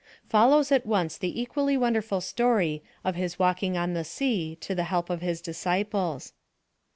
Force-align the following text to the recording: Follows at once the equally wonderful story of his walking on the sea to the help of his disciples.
Follows 0.27 0.71
at 0.71 0.83
once 0.83 1.15
the 1.15 1.39
equally 1.39 1.77
wonderful 1.77 2.21
story 2.21 2.81
of 3.03 3.13
his 3.13 3.37
walking 3.37 3.77
on 3.77 3.93
the 3.93 4.03
sea 4.03 4.57
to 4.59 4.73
the 4.73 4.85
help 4.85 5.11
of 5.11 5.21
his 5.21 5.41
disciples. 5.41 6.33